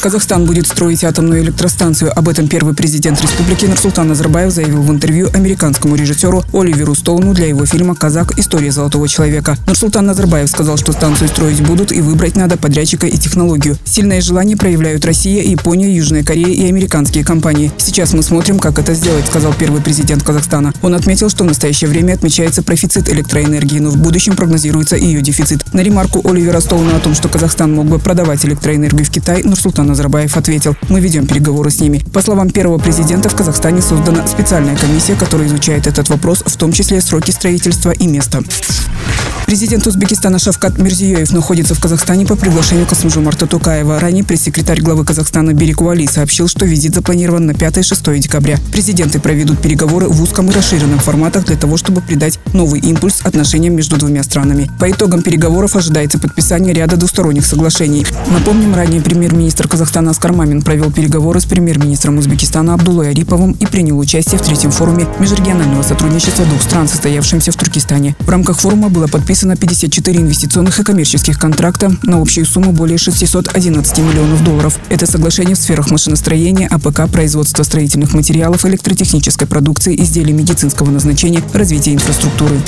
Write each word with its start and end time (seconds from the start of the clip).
Казахстан 0.00 0.44
будет 0.44 0.66
строить 0.66 1.04
атомную 1.04 1.42
электростанцию. 1.42 2.16
Об 2.16 2.28
этом 2.28 2.48
первый 2.48 2.74
президент 2.74 3.20
республики 3.20 3.66
Нурсултан 3.66 4.08
Назарбаев 4.08 4.52
заявил 4.52 4.82
в 4.82 4.90
интервью 4.90 5.28
американскому 5.32 5.96
режиссеру 5.96 6.44
Оливеру 6.52 6.94
Стоуну 6.94 7.34
для 7.34 7.46
его 7.46 7.66
фильма 7.66 7.94
«Казак. 7.94 8.38
История 8.38 8.70
золотого 8.70 9.08
человека». 9.08 9.56
Нурсултан 9.66 10.06
Назарбаев 10.06 10.48
сказал, 10.48 10.76
что 10.76 10.92
станцию 10.92 11.28
строить 11.28 11.60
будут 11.60 11.92
и 11.92 12.00
выбрать 12.00 12.36
надо 12.36 12.56
подрядчика 12.56 13.06
и 13.06 13.16
технологию. 13.16 13.76
Сильное 13.84 14.20
желание 14.20 14.56
проявляют 14.56 15.04
Россия, 15.04 15.42
Япония, 15.42 15.94
Южная 15.94 16.22
Корея 16.22 16.48
и 16.54 16.68
американские 16.68 17.24
компании. 17.24 17.72
Сейчас 17.78 18.12
мы 18.12 18.22
смотрим, 18.22 18.58
как 18.58 18.78
это 18.78 18.94
сделать, 18.94 19.26
сказал 19.26 19.54
первый 19.58 19.80
президент 19.80 20.22
Казахстана. 20.22 20.72
Он 20.82 20.94
отметил, 20.94 21.30
что 21.30 21.44
в 21.44 21.46
настоящее 21.46 21.90
время 21.90 22.14
отмечается 22.14 22.62
профицит 22.62 23.08
электроэнергии, 23.08 23.78
но 23.78 23.90
в 23.90 23.96
будущем 23.96 24.36
прогнозируется 24.36 24.96
ее 24.96 25.20
дефицит. 25.20 25.72
На 25.72 25.80
ремарку 25.80 26.22
Оливера 26.28 26.60
Стоуна 26.60 26.96
о 26.96 27.00
том, 27.00 27.14
что 27.14 27.28
Казахстан 27.28 27.72
мог 27.74 27.86
бы 27.86 27.98
продавать 27.98 28.44
электроэнергию 28.44 29.04
в 29.04 29.10
Китай, 29.10 29.42
Нурсултан 29.42 29.75
Назарбаев 29.82 30.36
ответил, 30.36 30.76
мы 30.88 31.00
ведем 31.00 31.26
переговоры 31.26 31.70
с 31.70 31.80
ними. 31.80 32.02
По 32.12 32.22
словам 32.22 32.50
первого 32.50 32.78
президента, 32.78 33.28
в 33.28 33.36
Казахстане 33.36 33.82
создана 33.82 34.26
специальная 34.26 34.76
комиссия, 34.76 35.14
которая 35.14 35.48
изучает 35.48 35.86
этот 35.86 36.08
вопрос, 36.08 36.42
в 36.46 36.56
том 36.56 36.72
числе 36.72 37.00
сроки 37.00 37.30
строительства 37.30 37.90
и 37.90 38.06
место. 38.06 38.42
Президент 39.46 39.86
Узбекистана 39.86 40.40
Шавкат 40.40 40.76
Мирзиёев 40.76 41.30
находится 41.30 41.76
в 41.76 41.80
Казахстане 41.80 42.26
по 42.26 42.34
приглашению 42.34 42.84
Касымжумарта 42.84 43.46
Тукаева. 43.46 44.00
Ранее 44.00 44.24
пресс-секретарь 44.24 44.80
главы 44.80 45.04
Казахстана 45.04 45.54
Берег 45.54 45.82
Уали 45.82 46.04
сообщил, 46.06 46.48
что 46.48 46.66
визит 46.66 46.96
запланирован 46.96 47.46
на 47.46 47.52
5-6 47.52 48.18
декабря. 48.18 48.58
Президенты 48.72 49.20
проведут 49.20 49.62
переговоры 49.62 50.08
в 50.08 50.20
узком 50.20 50.50
и 50.50 50.52
расширенном 50.52 50.98
форматах 50.98 51.44
для 51.44 51.56
того, 51.56 51.76
чтобы 51.76 52.00
придать 52.00 52.40
новый 52.54 52.80
импульс 52.80 53.20
отношениям 53.22 53.76
между 53.76 53.96
двумя 53.98 54.24
странами. 54.24 54.68
По 54.80 54.90
итогам 54.90 55.22
переговоров 55.22 55.76
ожидается 55.76 56.18
подписание 56.18 56.74
ряда 56.74 56.96
двусторонних 56.96 57.46
соглашений. 57.46 58.04
Напомним, 58.32 58.74
ранее 58.74 59.00
премьер-министр 59.00 59.68
Казахстана 59.68 60.10
Аскар 60.10 60.32
Мамин 60.32 60.62
провел 60.62 60.90
переговоры 60.90 61.38
с 61.40 61.44
премьер-министром 61.44 62.18
Узбекистана 62.18 62.74
Абдулой 62.74 63.10
Ариповым 63.10 63.52
и 63.52 63.66
принял 63.66 63.96
участие 63.96 64.40
в 64.40 64.42
третьем 64.42 64.72
форуме 64.72 65.06
межрегионального 65.20 65.84
сотрудничества 65.84 66.44
двух 66.46 66.62
стран, 66.62 66.88
состоявшемся 66.88 67.52
в 67.52 67.56
Туркестане. 67.56 68.16
В 68.18 68.28
рамках 68.28 68.58
форума 68.58 68.88
было 68.88 69.06
подписано 69.06 69.35
подписано 69.36 69.56
54 69.56 70.18
инвестиционных 70.20 70.80
и 70.80 70.82
коммерческих 70.82 71.38
контракта 71.38 71.92
на 72.04 72.22
общую 72.22 72.46
сумму 72.46 72.72
более 72.72 72.96
611 72.96 73.98
миллионов 73.98 74.42
долларов. 74.42 74.78
Это 74.88 75.04
соглашение 75.04 75.54
в 75.54 75.58
сферах 75.58 75.90
машиностроения, 75.90 76.66
АПК, 76.68 77.12
производства 77.12 77.62
строительных 77.62 78.14
материалов, 78.14 78.64
электротехнической 78.64 79.46
продукции, 79.46 79.94
изделий 79.94 80.32
медицинского 80.32 80.90
назначения, 80.90 81.42
развития 81.52 81.92
инфраструктуры. 81.92 82.58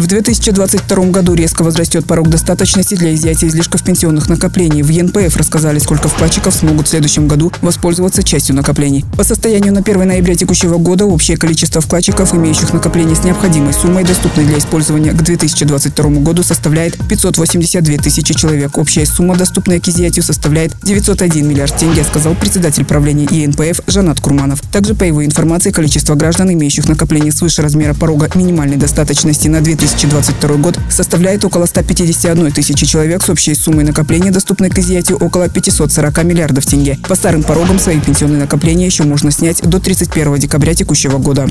В 0.00 0.06
2022 0.06 1.04
году 1.10 1.34
резко 1.34 1.62
возрастет 1.62 2.06
порог 2.06 2.30
достаточности 2.30 2.94
для 2.94 3.14
изъятия 3.14 3.48
излишков 3.48 3.84
пенсионных 3.84 4.30
накоплений. 4.30 4.80
В 4.80 4.88
ЕНПФ 4.88 5.36
рассказали, 5.36 5.78
сколько 5.78 6.08
вкладчиков 6.08 6.54
смогут 6.54 6.86
в 6.86 6.90
следующем 6.90 7.28
году 7.28 7.52
воспользоваться 7.60 8.22
частью 8.22 8.56
накоплений. 8.56 9.04
По 9.18 9.24
состоянию 9.24 9.74
на 9.74 9.80
1 9.80 10.08
ноября 10.08 10.36
текущего 10.36 10.78
года 10.78 11.04
общее 11.04 11.36
количество 11.36 11.82
вкладчиков, 11.82 12.34
имеющих 12.34 12.72
накопления 12.72 13.14
с 13.14 13.24
необходимой 13.24 13.74
суммой, 13.74 14.04
доступной 14.04 14.46
для 14.46 14.56
использования 14.56 15.10
к 15.10 15.22
2022 15.22 16.10
году, 16.22 16.42
составляет 16.44 16.96
582 17.06 17.98
тысячи 17.98 18.32
человек. 18.32 18.78
Общая 18.78 19.04
сумма, 19.04 19.36
доступная 19.36 19.80
к 19.80 19.88
изъятию, 19.88 20.22
составляет 20.22 20.72
901 20.82 21.46
миллиард 21.46 21.76
тенге, 21.76 22.04
сказал 22.04 22.34
председатель 22.36 22.86
правления 22.86 23.28
ЕНПФ 23.30 23.82
Жанат 23.86 24.18
Курманов. 24.18 24.62
Также, 24.72 24.94
по 24.94 25.04
его 25.04 25.22
информации, 25.26 25.72
количество 25.72 26.14
граждан, 26.14 26.50
имеющих 26.50 26.88
накопления 26.88 27.32
свыше 27.32 27.60
размера 27.60 27.92
порога 27.92 28.30
минимальной 28.34 28.78
достаточности 28.78 29.48
на 29.48 29.60
2000 29.60 29.89
2022 29.90 30.56
год 30.56 30.78
составляет 30.88 31.44
около 31.44 31.66
151 31.66 32.52
тысячи 32.52 32.86
человек 32.86 33.22
с 33.22 33.28
общей 33.28 33.54
суммой 33.54 33.84
накопления, 33.84 34.30
доступной 34.30 34.70
к 34.70 34.78
изъятию, 34.78 35.18
около 35.18 35.48
540 35.48 36.24
миллиардов 36.24 36.64
тенге. 36.64 36.98
По 37.08 37.14
старым 37.16 37.42
порогам 37.42 37.78
свои 37.78 37.98
пенсионные 38.00 38.40
накопления 38.40 38.86
еще 38.86 39.02
можно 39.02 39.30
снять 39.30 39.62
до 39.62 39.80
31 39.80 40.36
декабря 40.38 40.74
текущего 40.74 41.18
года. 41.18 41.48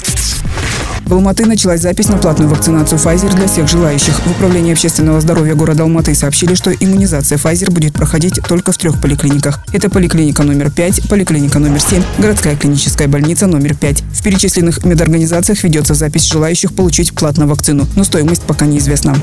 В 1.09 1.13
Алматы 1.15 1.47
началась 1.47 1.81
запись 1.81 2.07
на 2.07 2.19
платную 2.19 2.51
вакцинацию 2.51 2.99
Pfizer 2.99 3.35
для 3.35 3.47
всех 3.47 3.67
желающих. 3.67 4.13
В 4.27 4.29
Управлении 4.29 4.73
общественного 4.73 5.19
здоровья 5.19 5.55
города 5.55 5.81
Алматы 5.81 6.13
сообщили, 6.13 6.53
что 6.53 6.71
иммунизация 6.71 7.39
Pfizer 7.39 7.71
будет 7.71 7.93
проходить 7.93 8.39
только 8.47 8.71
в 8.71 8.77
трех 8.77 9.01
поликлиниках. 9.01 9.59
Это 9.73 9.89
поликлиника 9.89 10.43
номер 10.43 10.69
5, 10.69 11.09
поликлиника 11.09 11.57
номер 11.57 11.81
7, 11.81 12.03
городская 12.19 12.55
клиническая 12.55 13.07
больница 13.07 13.47
номер 13.47 13.73
5. 13.73 14.03
В 14.03 14.21
перечисленных 14.21 14.85
медорганизациях 14.85 15.63
ведется 15.63 15.95
запись 15.95 16.25
желающих 16.25 16.75
получить 16.75 17.11
платно 17.13 17.47
вакцину, 17.47 17.87
но 17.95 18.03
стоимость 18.03 18.43
пока 18.43 18.67
неизвестна. 18.67 19.15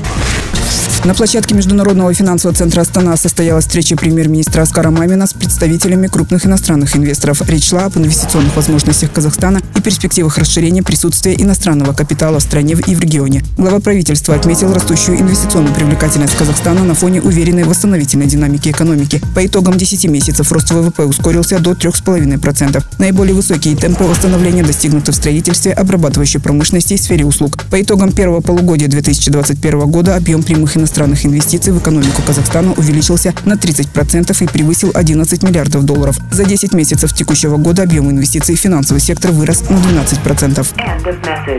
На 1.05 1.13
площадке 1.13 1.55
Международного 1.55 2.13
финансового 2.13 2.57
центра 2.57 2.81
Астана 2.81 3.15
состоялась 3.15 3.65
встреча 3.65 3.95
премьер-министра 3.95 4.63
Аскара 4.63 4.89
Мамина 4.89 5.25
с 5.25 5.33
представителями 5.33 6.07
крупных 6.07 6.45
иностранных 6.45 6.97
инвесторов. 6.97 7.41
Речь 7.47 7.69
шла 7.69 7.85
об 7.85 7.97
инвестиционных 7.97 8.55
возможностях 8.55 9.13
Казахстана 9.13 9.61
и 9.75 9.81
перспективах 9.81 10.37
расширения 10.37 10.83
присутствия 10.83 11.33
иностранного 11.77 11.93
капитала 11.93 12.39
в 12.39 12.43
стране 12.43 12.75
и 12.87 12.95
в 12.95 12.99
регионе. 12.99 13.43
Глава 13.57 13.79
правительства 13.79 14.35
отметил 14.35 14.73
растущую 14.73 15.19
инвестиционную 15.19 15.73
привлекательность 15.73 16.35
Казахстана 16.35 16.83
на 16.83 16.93
фоне 16.93 17.21
уверенной 17.21 17.63
восстановительной 17.63 18.25
динамики 18.25 18.69
экономики. 18.69 19.21
По 19.35 19.45
итогам 19.45 19.77
10 19.77 20.05
месяцев 20.09 20.51
рост 20.51 20.71
ВВП 20.71 21.05
ускорился 21.05 21.59
до 21.59 21.71
3,5%. 21.71 22.83
Наиболее 22.99 23.35
высокие 23.35 23.75
темпы 23.75 24.03
восстановления 24.03 24.63
достигнуты 24.63 25.11
в 25.11 25.15
строительстве, 25.15 25.73
обрабатывающей 25.73 26.39
промышленности 26.39 26.93
и 26.93 26.97
сфере 26.97 27.25
услуг. 27.25 27.57
По 27.69 27.81
итогам 27.81 28.11
первого 28.11 28.41
полугодия 28.41 28.87
2021 28.87 29.79
года 29.91 30.15
объем 30.15 30.43
прямых 30.43 30.77
иностранных 30.77 31.25
инвестиций 31.25 31.73
в 31.73 31.79
экономику 31.79 32.21
Казахстана 32.25 32.73
увеличился 32.73 33.33
на 33.45 33.53
30% 33.53 34.43
и 34.43 34.47
превысил 34.47 34.91
11 34.93 35.43
миллиардов 35.43 35.83
долларов. 35.83 36.17
За 36.31 36.45
10 36.45 36.73
месяцев 36.73 37.13
текущего 37.13 37.57
года 37.57 37.83
объем 37.83 38.09
инвестиций 38.09 38.55
в 38.55 38.59
финансовый 38.59 38.99
сектор 38.99 39.31
вырос 39.31 39.63
на 39.69 39.75
12%. 39.77 40.87